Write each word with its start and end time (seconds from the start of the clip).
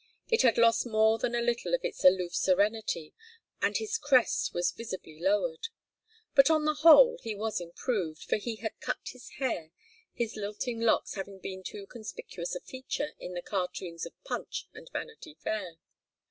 It 0.29 0.41
had 0.41 0.57
lost 0.57 0.87
more 0.87 1.19
than 1.19 1.35
a 1.35 1.41
little 1.41 1.75
of 1.75 1.81
its 1.85 2.03
aloof 2.03 2.33
serenity, 2.33 3.13
and 3.61 3.77
his 3.77 3.99
crest 3.99 4.51
was 4.51 4.71
visibly 4.71 5.19
lowered. 5.19 5.67
But 6.33 6.49
on 6.49 6.65
the 6.65 6.73
whole 6.73 7.19
he 7.21 7.35
was 7.35 7.61
improved, 7.61 8.23
for 8.23 8.37
he 8.37 8.55
had 8.55 8.79
cut 8.79 9.09
his 9.09 9.29
hair, 9.37 9.69
his 10.11 10.35
lilting 10.35 10.79
locks 10.81 11.13
having 11.13 11.37
been 11.37 11.61
too 11.61 11.85
conspicuous 11.85 12.55
a 12.55 12.61
feature 12.61 13.13
in 13.19 13.35
the 13.35 13.43
cartoons 13.43 14.07
of 14.07 14.13
Punch 14.23 14.65
and 14.73 14.89
Vanity 14.91 15.35
Fair. 15.35 15.75